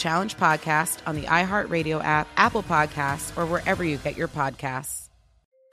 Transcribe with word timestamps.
Challenge 0.00 0.34
podcast 0.38 1.00
on 1.06 1.14
the 1.14 1.26
iHeartRadio 1.26 2.02
app, 2.02 2.26
Apple 2.38 2.62
Podcasts, 2.62 3.36
or 3.36 3.44
wherever 3.44 3.84
you 3.84 3.98
get 3.98 4.16
your 4.16 4.28
podcasts. 4.28 5.10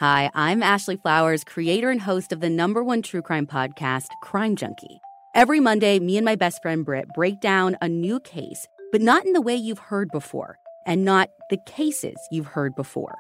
Hi, 0.02 0.30
I'm 0.36 0.62
Ashley 0.62 0.98
Flowers, 0.98 1.46
creator 1.46 1.90
and 1.90 2.02
host 2.02 2.34
of 2.34 2.42
the 2.42 2.50
number 2.50 2.84
one 2.84 3.02
true 3.02 3.22
crime 3.22 3.48
podcast, 3.48 4.08
Crime 4.22 4.58
Junkie. 4.58 5.00
Every 5.34 5.62
Monday, 5.62 6.00
me 6.00 6.18
and 6.18 6.26
my 6.26 6.36
best 6.36 6.62
friend 6.62 6.84
Britt 6.84 7.08
break 7.16 7.40
down 7.40 7.78
a 7.82 7.88
new 7.88 8.20
case, 8.20 8.68
but 8.92 9.02
not 9.02 9.26
in 9.26 9.32
the 9.32 9.42
way 9.42 9.56
you've 9.56 9.80
heard 9.80 10.10
before, 10.12 10.58
and 10.86 11.06
not 11.06 11.30
the 11.50 11.58
cases 11.66 12.18
you've 12.30 12.48
heard 12.48 12.76
before. 12.76 13.16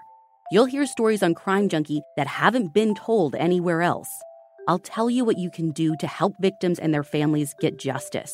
You'll 0.52 0.66
hear 0.66 0.86
stories 0.86 1.24
on 1.24 1.36
Crime 1.36 1.70
Junkie 1.70 2.02
that 2.18 2.28
haven't 2.28 2.74
been 2.74 2.94
told 2.96 3.34
anywhere 3.34 3.82
else. 3.82 4.10
I'll 4.68 4.78
tell 4.78 5.10
you 5.10 5.24
what 5.24 5.38
you 5.38 5.50
can 5.50 5.72
do 5.72 5.96
to 6.02 6.08
help 6.08 6.34
victims 6.42 6.80
and 6.80 6.94
their 6.94 7.04
families 7.04 7.56
get 7.62 7.80
justice. 7.80 8.34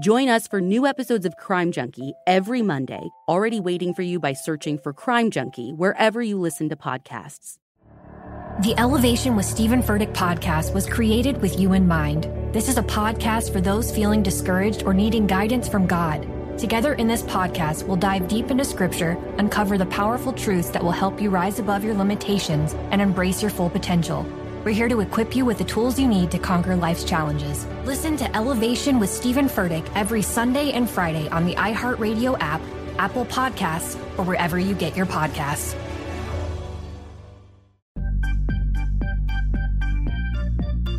Join 0.00 0.30
us 0.30 0.48
for 0.48 0.58
new 0.58 0.86
episodes 0.86 1.26
of 1.26 1.36
Crime 1.36 1.70
Junkie 1.70 2.14
every 2.26 2.62
Monday, 2.62 3.10
already 3.28 3.60
waiting 3.60 3.92
for 3.92 4.00
you 4.00 4.18
by 4.18 4.32
searching 4.32 4.78
for 4.78 4.94
Crime 4.94 5.30
Junkie 5.30 5.74
wherever 5.74 6.22
you 6.22 6.40
listen 6.40 6.70
to 6.70 6.76
podcasts. 6.76 7.58
The 8.62 8.74
Elevation 8.78 9.36
with 9.36 9.44
Stephen 9.44 9.82
Furtick 9.82 10.14
podcast 10.14 10.72
was 10.72 10.88
created 10.88 11.42
with 11.42 11.58
you 11.60 11.74
in 11.74 11.86
mind. 11.86 12.24
This 12.54 12.70
is 12.70 12.78
a 12.78 12.82
podcast 12.82 13.52
for 13.52 13.60
those 13.60 13.94
feeling 13.94 14.22
discouraged 14.22 14.82
or 14.84 14.94
needing 14.94 15.26
guidance 15.26 15.68
from 15.68 15.86
God. 15.86 16.26
Together 16.58 16.94
in 16.94 17.06
this 17.06 17.22
podcast, 17.22 17.86
we'll 17.86 17.96
dive 17.96 18.28
deep 18.28 18.50
into 18.50 18.64
scripture, 18.64 19.18
uncover 19.36 19.76
the 19.76 19.86
powerful 19.86 20.32
truths 20.32 20.70
that 20.70 20.82
will 20.82 20.90
help 20.92 21.20
you 21.20 21.28
rise 21.28 21.58
above 21.58 21.84
your 21.84 21.94
limitations 21.94 22.72
and 22.92 23.02
embrace 23.02 23.42
your 23.42 23.50
full 23.50 23.68
potential. 23.68 24.26
We're 24.64 24.70
here 24.70 24.88
to 24.88 25.00
equip 25.00 25.34
you 25.34 25.44
with 25.44 25.58
the 25.58 25.64
tools 25.64 25.98
you 25.98 26.06
need 26.06 26.30
to 26.30 26.38
conquer 26.38 26.76
life's 26.76 27.02
challenges. 27.02 27.66
Listen 27.84 28.16
to 28.16 28.36
Elevation 28.36 29.00
with 29.00 29.10
Stephen 29.10 29.46
Furtick 29.46 29.84
every 29.96 30.22
Sunday 30.22 30.70
and 30.70 30.88
Friday 30.88 31.28
on 31.30 31.46
the 31.46 31.56
iHeartRadio 31.56 32.36
app, 32.38 32.60
Apple 32.96 33.24
Podcasts, 33.26 33.96
or 34.16 34.24
wherever 34.24 34.60
you 34.60 34.76
get 34.76 34.96
your 34.96 35.06
podcasts. 35.06 35.74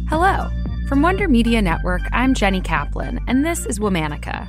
Hello. 0.10 0.50
From 0.90 1.02
Wonder 1.02 1.30
Media 1.30 1.62
Network, 1.62 2.02
I'm 2.12 2.34
Jenny 2.34 2.60
Kaplan, 2.60 3.22
and 3.30 3.46
this 3.46 3.66
is 3.66 3.80
Womanica. 3.80 4.46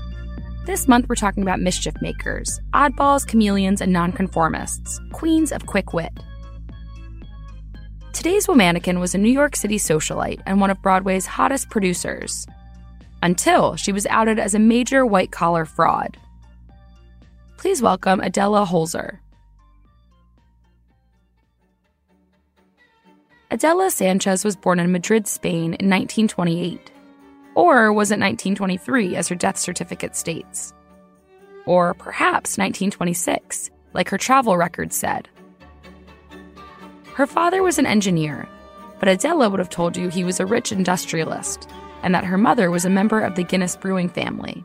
This 0.67 0.88
month, 0.88 1.09
we're 1.09 1.15
talking 1.15 1.44
about 1.44 1.61
mischief 1.61 1.94
makers, 2.03 2.59
oddballs, 2.72 3.28
chameleons, 3.28 3.81
and 3.81 3.93
nonconformists, 3.93 4.99
queens 5.12 5.53
of 5.53 5.67
quick 5.67 5.93
wit. 5.93 6.12
Today's 8.25 8.47
Womanican 8.47 9.01
was 9.01 9.15
a 9.15 9.19
New 9.19 9.31
York 9.31 9.55
City 9.55 9.77
socialite 9.77 10.41
and 10.47 10.59
one 10.59 10.71
of 10.71 10.81
Broadway's 10.81 11.27
hottest 11.27 11.69
producers. 11.69 12.47
Until 13.23 13.77
she 13.77 13.93
was 13.93 14.07
outed 14.07 14.39
as 14.39 14.55
a 14.55 14.59
major 14.59 15.05
white 15.05 15.31
collar 15.31 15.67
fraud. 15.67 16.17
Please 17.59 17.83
welcome 17.83 18.21
Adela 18.21 18.65
Holzer. 18.65 19.19
Adela 23.51 23.91
Sanchez 23.91 24.43
was 24.43 24.56
born 24.56 24.81
in 24.81 24.91
Madrid, 24.91 25.29
Spain 25.29 25.75
in 25.75 25.91
1928. 25.91 26.91
Or 27.55 27.93
was 27.93 28.11
it 28.11 28.15
1923, 28.15 29.17
as 29.17 29.29
her 29.29 29.35
death 29.35 29.59
certificate 29.59 30.17
states? 30.17 30.73
Or 31.67 31.93
perhaps 31.93 32.56
1926, 32.56 33.71
like 33.93 34.09
her 34.09 34.17
travel 34.17 34.56
record 34.56 34.95
said? 34.95 35.29
Her 37.14 37.26
father 37.28 37.62
was 37.62 37.78
an 37.78 37.86
engineer, 37.86 38.48
but 38.98 39.08
Adela 39.08 39.48
would 39.48 39.60
have 39.60 39.70
told 39.70 39.97
you 39.97 40.08
he 40.08 40.25
was 40.25 40.41
a 40.41 40.47
rich 40.47 40.72
industrialist, 40.72 41.69
and 42.02 42.12
that 42.12 42.25
her 42.25 42.36
mother 42.36 42.72
was 42.72 42.84
a 42.84 42.91
member 42.91 43.20
of 43.20 43.36
the 43.36 43.44
Guinness 43.44 43.76
brewing 43.76 44.08
family. 44.08 44.64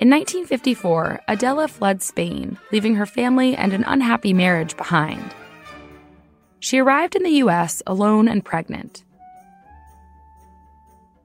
In 0.00 0.10
1954, 0.10 1.20
Adela 1.28 1.68
fled 1.68 2.02
Spain, 2.02 2.58
leaving 2.72 2.94
her 2.94 3.04
family 3.04 3.54
and 3.54 3.74
an 3.74 3.84
unhappy 3.86 4.32
marriage 4.32 4.76
behind. 4.78 5.34
She 6.60 6.78
arrived 6.78 7.14
in 7.14 7.22
the 7.22 7.42
US 7.42 7.82
alone 7.86 8.26
and 8.26 8.42
pregnant. 8.42 9.04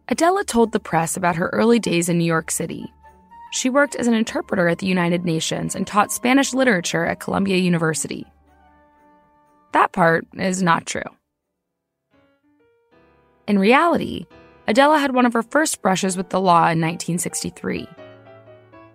Adela 0.09 0.43
told 0.43 0.73
the 0.73 0.79
press 0.79 1.15
about 1.15 1.37
her 1.37 1.47
early 1.53 1.79
days 1.79 2.09
in 2.09 2.17
New 2.17 2.25
York 2.25 2.51
City. 2.51 2.91
She 3.51 3.69
worked 3.69 3.95
as 3.95 4.07
an 4.07 4.13
interpreter 4.13 4.67
at 4.67 4.79
the 4.79 4.87
United 4.87 5.23
Nations 5.23 5.73
and 5.73 5.87
taught 5.87 6.11
Spanish 6.11 6.53
literature 6.53 7.05
at 7.05 7.21
Columbia 7.21 7.57
University. 7.57 8.27
That 9.71 9.91
part 9.91 10.25
is 10.33 10.63
not 10.63 10.85
true. 10.85 11.01
In 13.47 13.57
reality, 13.59 14.25
Adela 14.67 14.99
had 14.99 15.15
one 15.15 15.25
of 15.25 15.33
her 15.33 15.43
first 15.43 15.81
brushes 15.81 16.15
with 16.15 16.29
the 16.29 16.39
law 16.39 16.69
in 16.69 16.79
1963. 16.79 17.87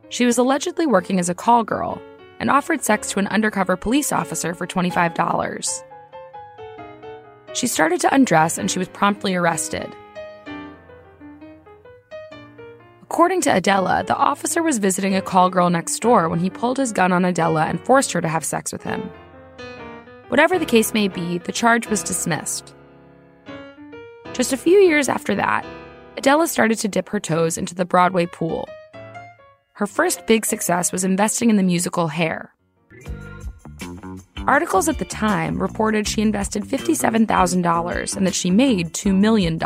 She 0.08 0.26
was 0.26 0.38
allegedly 0.38 0.86
working 0.86 1.18
as 1.18 1.28
a 1.28 1.34
call 1.34 1.64
girl 1.64 2.00
and 2.38 2.50
offered 2.50 2.84
sex 2.84 3.10
to 3.10 3.18
an 3.18 3.26
undercover 3.28 3.76
police 3.76 4.12
officer 4.12 4.54
for 4.54 4.66
$25. 4.66 5.82
She 7.54 7.66
started 7.66 8.00
to 8.00 8.14
undress 8.14 8.58
and 8.58 8.70
she 8.70 8.78
was 8.78 8.88
promptly 8.88 9.34
arrested. 9.34 9.92
According 13.02 13.42
to 13.42 13.56
Adela, 13.56 14.02
the 14.04 14.16
officer 14.16 14.62
was 14.62 14.78
visiting 14.78 15.14
a 15.14 15.22
call 15.22 15.48
girl 15.50 15.70
next 15.70 16.00
door 16.00 16.28
when 16.28 16.40
he 16.40 16.50
pulled 16.50 16.78
his 16.78 16.92
gun 16.92 17.12
on 17.12 17.24
Adela 17.24 17.66
and 17.66 17.84
forced 17.84 18.12
her 18.12 18.20
to 18.20 18.28
have 18.28 18.44
sex 18.44 18.72
with 18.72 18.82
him. 18.82 19.08
Whatever 20.28 20.58
the 20.58 20.66
case 20.66 20.94
may 20.94 21.08
be, 21.08 21.38
the 21.38 21.52
charge 21.52 21.86
was 21.86 22.02
dismissed. 22.02 22.74
Just 24.32 24.52
a 24.52 24.56
few 24.56 24.78
years 24.78 25.08
after 25.08 25.34
that, 25.34 25.66
Adela 26.16 26.48
started 26.48 26.78
to 26.78 26.88
dip 26.88 27.08
her 27.10 27.20
toes 27.20 27.58
into 27.58 27.74
the 27.74 27.84
Broadway 27.84 28.26
pool. 28.26 28.68
Her 29.74 29.86
first 29.86 30.26
big 30.26 30.46
success 30.46 30.92
was 30.92 31.04
investing 31.04 31.50
in 31.50 31.56
the 31.56 31.62
musical 31.62 32.08
Hair. 32.08 32.54
Articles 34.46 34.88
at 34.88 34.98
the 34.98 35.04
time 35.04 35.60
reported 35.60 36.06
she 36.06 36.20
invested 36.20 36.64
$57,000 36.64 38.16
and 38.16 38.26
that 38.26 38.34
she 38.34 38.50
made 38.50 38.92
$2 38.92 39.14
million. 39.14 39.58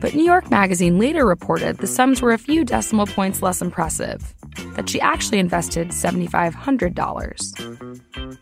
But 0.00 0.14
New 0.14 0.24
York 0.24 0.50
Magazine 0.50 0.98
later 0.98 1.24
reported 1.24 1.78
the 1.78 1.86
sums 1.86 2.20
were 2.20 2.32
a 2.32 2.38
few 2.38 2.64
decimal 2.64 3.06
points 3.06 3.40
less 3.40 3.62
impressive, 3.62 4.34
that 4.74 4.88
she 4.88 5.00
actually 5.00 5.38
invested 5.38 5.90
$7,500. 5.90 8.40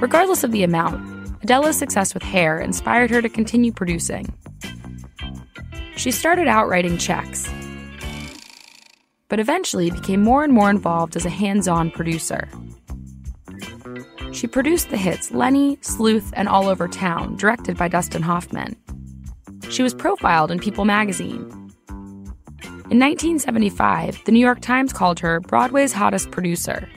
Regardless 0.00 0.44
of 0.44 0.52
the 0.52 0.62
amount, 0.62 1.02
Adela's 1.42 1.76
success 1.76 2.14
with 2.14 2.22
hair 2.22 2.60
inspired 2.60 3.10
her 3.10 3.20
to 3.20 3.28
continue 3.28 3.72
producing. 3.72 4.32
She 5.96 6.12
started 6.12 6.46
out 6.46 6.68
writing 6.68 6.98
checks, 6.98 7.50
but 9.28 9.40
eventually 9.40 9.90
became 9.90 10.22
more 10.22 10.44
and 10.44 10.52
more 10.52 10.70
involved 10.70 11.16
as 11.16 11.26
a 11.26 11.30
hands 11.30 11.66
on 11.66 11.90
producer. 11.90 12.48
She 14.32 14.46
produced 14.46 14.90
the 14.90 14.96
hits 14.96 15.32
Lenny, 15.32 15.78
Sleuth, 15.80 16.32
and 16.36 16.48
All 16.48 16.68
Over 16.68 16.86
Town, 16.86 17.36
directed 17.36 17.76
by 17.76 17.88
Dustin 17.88 18.22
Hoffman. 18.22 18.76
She 19.68 19.82
was 19.82 19.94
profiled 19.94 20.52
in 20.52 20.60
People 20.60 20.84
magazine. 20.84 21.50
In 22.90 23.00
1975, 23.00 24.24
the 24.24 24.32
New 24.32 24.38
York 24.38 24.60
Times 24.60 24.92
called 24.92 25.18
her 25.18 25.40
Broadway's 25.40 25.92
hottest 25.92 26.30
producer. 26.30 26.88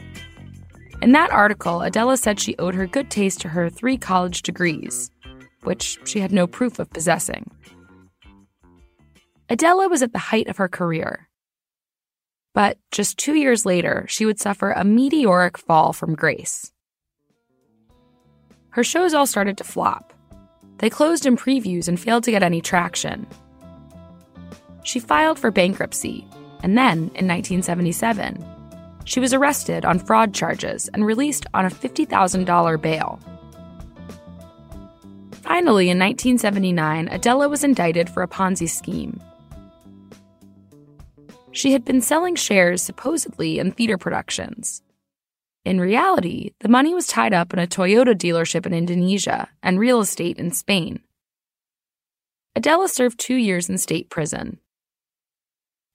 In 1.01 1.13
that 1.13 1.31
article, 1.31 1.81
Adela 1.81 2.15
said 2.15 2.39
she 2.39 2.55
owed 2.57 2.75
her 2.75 2.85
good 2.85 3.09
taste 3.09 3.41
to 3.41 3.49
her 3.49 3.69
three 3.69 3.97
college 3.97 4.43
degrees, 4.43 5.09
which 5.63 5.97
she 6.05 6.19
had 6.19 6.31
no 6.31 6.45
proof 6.45 6.77
of 6.77 6.91
possessing. 6.91 7.49
Adela 9.49 9.89
was 9.89 10.03
at 10.03 10.13
the 10.13 10.19
height 10.19 10.47
of 10.47 10.57
her 10.57 10.67
career. 10.67 11.27
But 12.53 12.77
just 12.91 13.17
two 13.17 13.33
years 13.33 13.65
later, 13.65 14.05
she 14.07 14.25
would 14.25 14.39
suffer 14.39 14.71
a 14.71 14.83
meteoric 14.83 15.57
fall 15.57 15.91
from 15.91 16.15
grace. 16.15 16.71
Her 18.69 18.83
shows 18.83 19.13
all 19.13 19.25
started 19.25 19.57
to 19.57 19.63
flop. 19.63 20.13
They 20.77 20.89
closed 20.89 21.25
in 21.25 21.35
previews 21.35 21.87
and 21.87 21.99
failed 21.99 22.23
to 22.25 22.31
get 22.31 22.43
any 22.43 22.61
traction. 22.61 23.25
She 24.83 24.99
filed 24.99 25.39
for 25.39 25.51
bankruptcy, 25.51 26.27
and 26.63 26.77
then, 26.77 26.97
in 27.15 27.27
1977, 27.27 28.43
she 29.05 29.19
was 29.19 29.33
arrested 29.33 29.85
on 29.85 29.99
fraud 29.99 30.33
charges 30.33 30.89
and 30.93 31.05
released 31.05 31.45
on 31.53 31.65
a 31.65 31.69
$50,000 31.69 32.81
bail. 32.81 33.19
Finally, 35.31 35.89
in 35.89 35.99
1979, 35.99 37.07
Adela 37.09 37.49
was 37.49 37.63
indicted 37.63 38.09
for 38.09 38.23
a 38.23 38.27
Ponzi 38.27 38.69
scheme. 38.69 39.19
She 41.51 41.73
had 41.73 41.83
been 41.83 42.01
selling 42.01 42.35
shares 42.35 42.81
supposedly 42.81 43.59
in 43.59 43.71
theater 43.71 43.97
productions. 43.97 44.81
In 45.65 45.79
reality, 45.79 46.51
the 46.61 46.69
money 46.69 46.93
was 46.93 47.05
tied 47.05 47.33
up 47.33 47.53
in 47.53 47.59
a 47.59 47.67
Toyota 47.67 48.15
dealership 48.15 48.65
in 48.65 48.73
Indonesia 48.73 49.49
and 49.61 49.79
real 49.79 49.99
estate 49.99 50.37
in 50.37 50.51
Spain. 50.51 51.01
Adela 52.55 52.87
served 52.87 53.19
two 53.19 53.35
years 53.35 53.69
in 53.69 53.77
state 53.77 54.09
prison. 54.09 54.59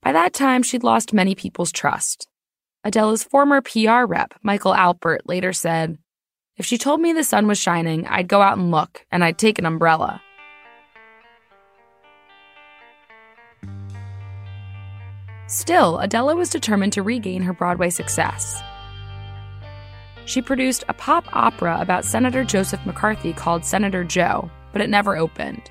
By 0.01 0.13
that 0.13 0.33
time, 0.33 0.63
she'd 0.63 0.83
lost 0.83 1.13
many 1.13 1.35
people's 1.35 1.71
trust. 1.71 2.27
Adela's 2.87 3.21
former 3.21 3.59
PR 3.59 4.05
rep, 4.05 4.33
Michael 4.43 4.73
Alpert, 4.73 5.19
later 5.25 5.51
said, 5.51 5.97
If 6.55 6.65
she 6.65 6.77
told 6.77 7.01
me 7.01 7.11
the 7.11 7.21
sun 7.21 7.45
was 7.45 7.59
shining, 7.59 8.07
I'd 8.07 8.29
go 8.29 8.41
out 8.41 8.57
and 8.57 8.71
look, 8.71 9.05
and 9.11 9.25
I'd 9.25 9.37
take 9.37 9.59
an 9.59 9.65
umbrella. 9.65 10.21
Still, 15.47 15.99
Adela 15.99 16.37
was 16.37 16.49
determined 16.49 16.93
to 16.93 17.03
regain 17.03 17.41
her 17.41 17.51
Broadway 17.51 17.89
success. 17.89 18.57
She 20.23 20.41
produced 20.41 20.85
a 20.87 20.93
pop 20.93 21.25
opera 21.35 21.79
about 21.81 22.05
Senator 22.05 22.45
Joseph 22.45 22.85
McCarthy 22.85 23.33
called 23.33 23.65
Senator 23.65 24.05
Joe, 24.05 24.49
but 24.71 24.81
it 24.81 24.89
never 24.89 25.17
opened. 25.17 25.69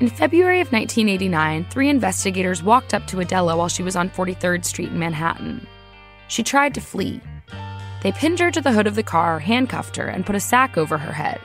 In 0.00 0.08
February 0.08 0.62
of 0.62 0.72
1989, 0.72 1.66
three 1.68 1.90
investigators 1.90 2.62
walked 2.62 2.94
up 2.94 3.06
to 3.08 3.20
Adela 3.20 3.54
while 3.54 3.68
she 3.68 3.82
was 3.82 3.96
on 3.96 4.08
43rd 4.08 4.64
Street 4.64 4.88
in 4.88 4.98
Manhattan. 4.98 5.66
She 6.28 6.42
tried 6.42 6.72
to 6.72 6.80
flee. 6.80 7.20
They 8.02 8.10
pinned 8.12 8.38
her 8.38 8.50
to 8.50 8.62
the 8.62 8.72
hood 8.72 8.86
of 8.86 8.94
the 8.94 9.02
car, 9.02 9.38
handcuffed 9.38 9.96
her, 9.96 10.06
and 10.06 10.24
put 10.24 10.36
a 10.36 10.40
sack 10.40 10.78
over 10.78 10.96
her 10.96 11.12
head. 11.12 11.38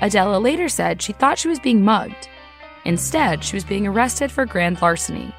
Adela 0.00 0.38
later 0.38 0.68
said 0.68 1.02
she 1.02 1.12
thought 1.12 1.36
she 1.36 1.48
was 1.48 1.58
being 1.58 1.84
mugged. 1.84 2.28
Instead, 2.84 3.42
she 3.42 3.56
was 3.56 3.64
being 3.64 3.88
arrested 3.88 4.30
for 4.30 4.46
grand 4.46 4.80
larceny. 4.80 5.34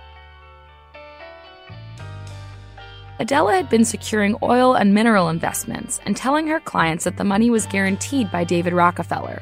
Adela 3.18 3.54
had 3.54 3.70
been 3.70 3.86
securing 3.86 4.36
oil 4.44 4.74
and 4.74 4.94
mineral 4.94 5.30
investments 5.30 6.02
and 6.06 6.18
telling 6.18 6.48
her 6.48 6.60
clients 6.60 7.06
that 7.06 7.16
the 7.16 7.24
money 7.24 7.50
was 7.50 7.66
guaranteed 7.68 8.30
by 8.30 8.44
David 8.44 8.74
Rockefeller. 8.74 9.42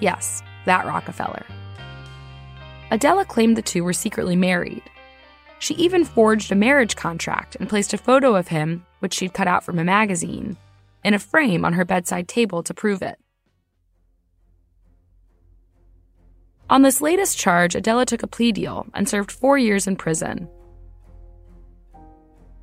Yes, 0.00 0.42
that 0.70 0.86
Rockefeller. 0.86 1.44
Adela 2.92 3.24
claimed 3.24 3.56
the 3.56 3.62
two 3.62 3.82
were 3.82 3.92
secretly 3.92 4.36
married. 4.36 4.84
She 5.58 5.74
even 5.74 6.04
forged 6.04 6.52
a 6.52 6.54
marriage 6.54 6.94
contract 6.94 7.56
and 7.56 7.68
placed 7.68 7.92
a 7.92 7.98
photo 7.98 8.36
of 8.36 8.46
him, 8.46 8.86
which 9.00 9.14
she'd 9.14 9.34
cut 9.34 9.48
out 9.48 9.64
from 9.64 9.80
a 9.80 9.84
magazine, 9.84 10.56
in 11.02 11.12
a 11.12 11.18
frame 11.18 11.64
on 11.64 11.72
her 11.72 11.84
bedside 11.84 12.28
table 12.28 12.62
to 12.62 12.72
prove 12.72 13.02
it. 13.02 13.18
On 16.70 16.82
this 16.82 17.00
latest 17.00 17.36
charge, 17.36 17.74
Adela 17.74 18.06
took 18.06 18.22
a 18.22 18.28
plea 18.28 18.52
deal 18.52 18.86
and 18.94 19.08
served 19.08 19.32
four 19.32 19.58
years 19.58 19.88
in 19.88 19.96
prison. 19.96 20.48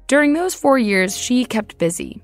During 0.07 0.31
those 0.31 0.55
four 0.55 0.79
years, 0.79 1.17
she 1.17 1.43
kept 1.43 1.77
busy. 1.77 2.23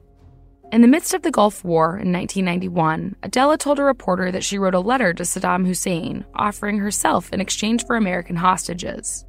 In 0.71 0.81
the 0.81 0.88
midst 0.88 1.13
of 1.13 1.21
the 1.21 1.31
Gulf 1.31 1.63
War 1.63 1.98
in 1.98 2.12
1991, 2.12 3.15
Adela 3.21 3.57
told 3.57 3.80
a 3.80 3.83
reporter 3.83 4.31
that 4.31 4.44
she 4.44 4.57
wrote 4.57 4.74
a 4.74 4.80
letter 4.80 5.13
to 5.13 5.24
Saddam 5.24 5.68
Hussein 5.68 6.25
offering 6.33 6.80
herself 6.80 7.31
in 7.31 7.39
exchange 7.39 7.86
for 7.86 7.95
American 7.95 8.36
hostages. 8.36 9.25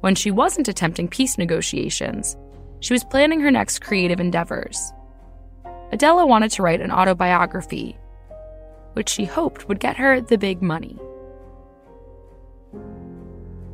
When 0.00 0.14
she 0.14 0.30
wasn't 0.30 0.68
attempting 0.68 1.08
peace 1.08 1.38
negotiations, 1.38 2.36
she 2.80 2.92
was 2.92 3.04
planning 3.04 3.40
her 3.40 3.50
next 3.50 3.80
creative 3.80 4.20
endeavors. 4.20 4.92
Adela 5.90 6.26
wanted 6.26 6.50
to 6.52 6.62
write 6.62 6.80
an 6.80 6.92
autobiography 6.92 7.98
which 8.94 9.08
she 9.08 9.24
hoped 9.24 9.68
would 9.68 9.80
get 9.80 9.96
her 9.96 10.20
the 10.20 10.38
big 10.38 10.62
money. 10.62 10.98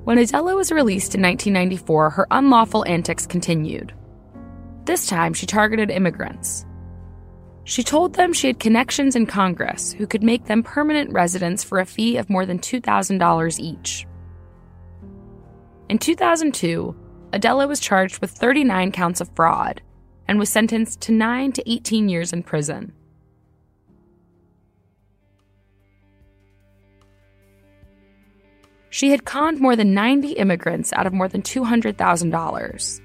When 0.04 0.18
Adela 0.18 0.56
was 0.56 0.72
released 0.72 1.14
in 1.14 1.22
1994, 1.22 2.10
her 2.10 2.26
unlawful 2.30 2.84
antics 2.86 3.26
continued. 3.26 3.92
This 4.84 5.06
time, 5.06 5.34
she 5.34 5.46
targeted 5.46 5.90
immigrants. 5.90 6.64
She 7.64 7.82
told 7.82 8.14
them 8.14 8.32
she 8.32 8.48
had 8.48 8.58
connections 8.58 9.14
in 9.14 9.26
Congress 9.26 9.92
who 9.92 10.06
could 10.06 10.22
make 10.22 10.46
them 10.46 10.62
permanent 10.62 11.12
residents 11.12 11.62
for 11.62 11.78
a 11.78 11.86
fee 11.86 12.16
of 12.16 12.30
more 12.30 12.46
than 12.46 12.58
$2,000 12.58 13.60
each. 13.60 14.06
In 15.88 15.98
2002, 15.98 16.96
Adela 17.32 17.66
was 17.66 17.80
charged 17.80 18.20
with 18.20 18.30
39 18.30 18.92
counts 18.92 19.20
of 19.20 19.30
fraud 19.36 19.82
and 20.26 20.38
was 20.38 20.48
sentenced 20.48 21.00
to 21.02 21.12
9 21.12 21.52
to 21.52 21.70
18 21.70 22.08
years 22.08 22.32
in 22.32 22.42
prison. 22.42 22.92
She 28.88 29.10
had 29.10 29.24
conned 29.24 29.60
more 29.60 29.76
than 29.76 29.94
90 29.94 30.32
immigrants 30.32 30.92
out 30.92 31.06
of 31.06 31.12
more 31.12 31.28
than 31.28 31.42
$200,000. 31.42 33.00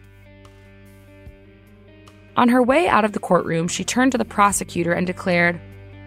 On 2.37 2.49
her 2.49 2.61
way 2.61 2.87
out 2.87 3.05
of 3.05 3.13
the 3.13 3.19
courtroom, 3.19 3.67
she 3.67 3.83
turned 3.83 4.11
to 4.11 4.17
the 4.17 4.25
prosecutor 4.25 4.91
and 4.91 5.07
declared, 5.07 5.59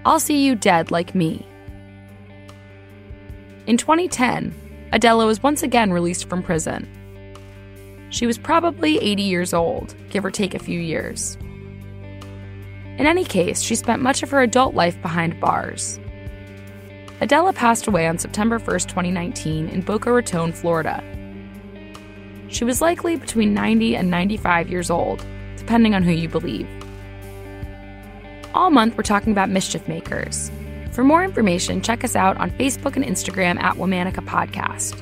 I'll 0.04 0.20
see 0.20 0.44
you 0.44 0.54
dead 0.54 0.90
like 0.90 1.14
me. 1.14 1.46
In 3.66 3.76
2010, 3.76 4.54
Adela 4.92 5.26
was 5.26 5.42
once 5.42 5.62
again 5.62 5.92
released 5.92 6.28
from 6.28 6.42
prison. 6.42 6.88
She 8.10 8.26
was 8.26 8.38
probably 8.38 8.98
80 8.98 9.22
years 9.22 9.54
old, 9.54 9.94
give 10.10 10.24
or 10.24 10.30
take 10.30 10.54
a 10.54 10.58
few 10.58 10.80
years. 10.80 11.36
In 12.96 13.06
any 13.06 13.24
case, 13.24 13.60
she 13.60 13.74
spent 13.74 14.02
much 14.02 14.22
of 14.22 14.30
her 14.30 14.40
adult 14.40 14.74
life 14.74 15.00
behind 15.02 15.40
bars. 15.40 16.00
Adela 17.20 17.52
passed 17.52 17.86
away 17.86 18.06
on 18.06 18.18
September 18.18 18.58
1, 18.58 18.64
2019, 18.80 19.68
in 19.68 19.80
Boca 19.80 20.12
Raton, 20.12 20.52
Florida. 20.52 21.02
She 22.48 22.64
was 22.64 22.80
likely 22.80 23.16
between 23.16 23.54
90 23.54 23.96
and 23.96 24.10
95 24.10 24.70
years 24.70 24.90
old, 24.90 25.24
depending 25.68 25.94
on 25.94 26.02
who 26.02 26.12
you 26.12 26.30
believe. 26.30 26.66
All 28.54 28.70
month, 28.70 28.96
we're 28.96 29.02
talking 29.02 29.32
about 29.32 29.50
mischief 29.50 29.86
makers. 29.86 30.50
For 30.92 31.04
more 31.04 31.22
information, 31.22 31.82
check 31.82 32.04
us 32.04 32.16
out 32.16 32.38
on 32.38 32.50
Facebook 32.52 32.96
and 32.96 33.04
Instagram 33.04 33.60
at 33.60 33.76
Womanica 33.76 34.26
Podcast. 34.26 34.98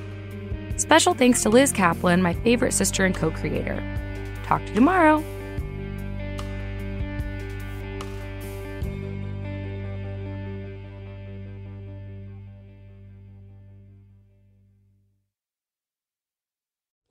Special 0.77 1.15
thanks 1.15 1.45
to 1.45 1.51
Liz 1.51 1.71
Kaplan, 1.71 2.21
my 2.21 2.35
favorite 2.35 2.73
sister 2.75 3.05
and 3.05 3.15
co 3.15 3.31
creator. 3.31 3.81
Talk 4.43 4.61
to 4.63 4.69
you 4.71 4.75
tomorrow. 4.75 5.23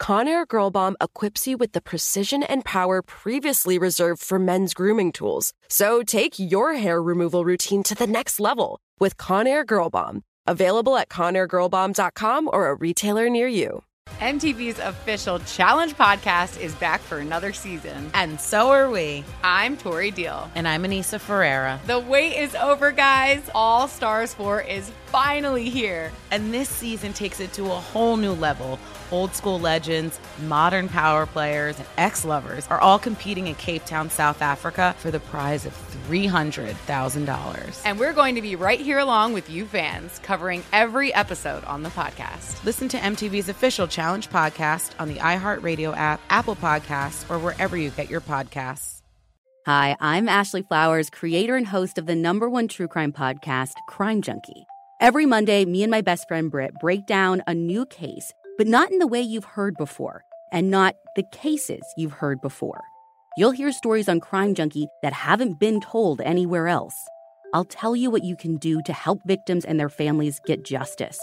Conair 0.00 0.46
Girl 0.48 0.70
Bomb 0.70 0.96
equips 1.00 1.46
you 1.46 1.56
with 1.56 1.72
the 1.72 1.80
precision 1.80 2.42
and 2.42 2.64
power 2.64 3.02
previously 3.02 3.78
reserved 3.78 4.20
for 4.22 4.38
men's 4.38 4.74
grooming 4.74 5.12
tools. 5.12 5.52
So 5.68 6.02
take 6.02 6.38
your 6.38 6.74
hair 6.74 7.00
removal 7.02 7.44
routine 7.44 7.82
to 7.84 7.94
the 7.94 8.06
next 8.06 8.40
level 8.40 8.80
with 8.98 9.16
Conair 9.16 9.64
Girl 9.66 9.90
Bomb. 9.90 10.22
Available 10.46 10.96
at 10.96 11.08
ConairGirlBomb.com 11.08 12.50
or 12.52 12.68
a 12.68 12.74
retailer 12.74 13.30
near 13.30 13.46
you. 13.46 13.84
MTV's 14.18 14.80
official 14.80 15.38
Challenge 15.40 15.94
podcast 15.94 16.60
is 16.60 16.74
back 16.74 17.00
for 17.00 17.18
another 17.18 17.52
season. 17.52 18.10
And 18.14 18.40
so 18.40 18.70
are 18.70 18.90
we. 18.90 19.24
I'm 19.44 19.76
Tori 19.76 20.10
Deal. 20.10 20.50
And 20.56 20.66
I'm 20.66 20.82
Aneesa 20.82 21.20
Ferreira. 21.20 21.80
The 21.86 22.00
wait 22.00 22.36
is 22.36 22.54
over, 22.56 22.90
guys. 22.90 23.40
All 23.54 23.86
Stars 23.86 24.34
4 24.34 24.62
is 24.62 24.90
finally 25.12 25.68
here. 25.68 26.10
And 26.30 26.52
this 26.54 26.70
season 26.70 27.12
takes 27.12 27.38
it 27.38 27.52
to 27.52 27.66
a 27.66 27.68
whole 27.68 28.16
new 28.16 28.32
level. 28.32 28.78
Old 29.10 29.34
school 29.34 29.60
legends, 29.60 30.18
modern 30.46 30.88
power 30.88 31.26
players, 31.26 31.78
and 31.78 31.86
ex 31.98 32.24
lovers 32.24 32.66
are 32.68 32.80
all 32.80 32.98
competing 32.98 33.46
in 33.46 33.54
Cape 33.56 33.84
Town, 33.84 34.08
South 34.08 34.40
Africa 34.40 34.96
for 34.98 35.10
the 35.10 35.20
prize 35.20 35.66
of 35.66 35.74
$300,000. 36.08 37.82
And 37.84 38.00
we're 38.00 38.14
going 38.14 38.36
to 38.36 38.42
be 38.42 38.56
right 38.56 38.80
here 38.80 38.98
along 38.98 39.34
with 39.34 39.50
you 39.50 39.66
fans, 39.66 40.18
covering 40.20 40.64
every 40.72 41.12
episode 41.12 41.62
on 41.66 41.82
the 41.82 41.90
podcast. 41.90 42.64
Listen 42.64 42.88
to 42.88 42.96
MTV's 42.96 43.50
official 43.50 43.86
Challenge 43.86 44.30
podcast 44.30 44.92
on 44.98 45.08
the 45.08 45.16
iHeartRadio 45.16 45.94
app, 45.94 46.22
Apple 46.30 46.56
Podcasts, 46.56 47.30
or 47.30 47.38
wherever 47.38 47.76
you 47.76 47.90
get 47.90 48.08
your 48.08 48.22
podcasts. 48.22 49.02
Hi, 49.66 49.94
I'm 50.00 50.28
Ashley 50.28 50.62
Flowers, 50.62 51.10
creator 51.10 51.54
and 51.54 51.66
host 51.66 51.98
of 51.98 52.06
the 52.06 52.16
number 52.16 52.48
one 52.48 52.66
true 52.66 52.88
crime 52.88 53.12
podcast, 53.12 53.74
Crime 53.86 54.22
Junkie. 54.22 54.66
Every 55.02 55.26
Monday, 55.26 55.64
me 55.64 55.82
and 55.82 55.90
my 55.90 56.00
best 56.00 56.28
friend 56.28 56.48
Britt 56.48 56.74
break 56.80 57.06
down 57.06 57.42
a 57.48 57.54
new 57.54 57.86
case, 57.86 58.32
but 58.56 58.68
not 58.68 58.92
in 58.92 59.00
the 59.00 59.08
way 59.08 59.20
you've 59.20 59.42
heard 59.42 59.74
before, 59.76 60.22
and 60.52 60.70
not 60.70 60.94
the 61.16 61.24
cases 61.32 61.82
you've 61.96 62.12
heard 62.12 62.40
before. 62.40 62.80
You'll 63.36 63.50
hear 63.50 63.72
stories 63.72 64.08
on 64.08 64.20
Crime 64.20 64.54
Junkie 64.54 64.86
that 65.02 65.12
haven't 65.12 65.58
been 65.58 65.80
told 65.80 66.20
anywhere 66.20 66.68
else. 66.68 66.94
I'll 67.52 67.64
tell 67.64 67.96
you 67.96 68.12
what 68.12 68.22
you 68.22 68.36
can 68.36 68.58
do 68.58 68.80
to 68.82 68.92
help 68.92 69.18
victims 69.26 69.64
and 69.64 69.80
their 69.80 69.88
families 69.88 70.40
get 70.46 70.64
justice. 70.64 71.18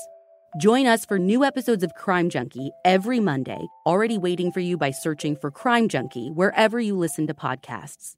Join 0.59 0.86
us 0.86 1.05
for 1.05 1.17
new 1.17 1.45
episodes 1.45 1.81
of 1.81 1.93
Crime 1.93 2.29
Junkie 2.29 2.71
every 2.83 3.21
Monday, 3.21 3.65
already 3.86 4.17
waiting 4.17 4.51
for 4.51 4.59
you 4.59 4.75
by 4.75 4.91
searching 4.91 5.38
for 5.38 5.51
Crime 5.51 5.88
Junkie 5.88 6.31
wherever 6.31 6.81
you 6.81 6.98
listen 6.98 7.27
to 7.27 7.33
podcasts. 7.33 8.17